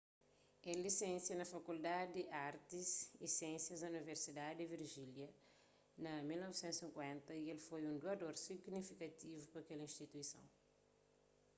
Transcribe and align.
el 0.71 0.77
lisensia 0.87 1.33
na 1.37 1.45
fakuldadi 1.53 2.11
di 2.17 2.23
artis 2.49 2.89
y 3.25 3.27
siénsias 3.37 3.79
di 3.81 3.87
universidadi 3.95 4.57
di 4.57 4.71
virjínia 4.75 5.29
na 6.03 6.11
1950 6.21 7.31
y 7.43 7.45
el 7.53 7.59
foi 7.67 7.81
un 7.89 7.95
duador 8.01 8.33
signifikativu 8.47 9.41
pa 9.53 9.59
kel 9.67 9.81
instituison 9.89 10.45